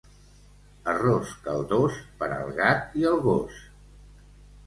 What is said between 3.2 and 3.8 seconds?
gos.